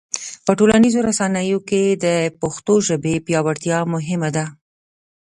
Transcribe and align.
په 0.45 0.51
ټولنیزو 0.57 0.99
رسنیو 1.09 1.59
کې 1.69 1.83
د 2.05 2.07
پښتو 2.41 2.73
ژبې 2.87 3.15
پیاوړتیا 3.25 3.77
مهمه 3.93 4.29
ده. 4.35 4.45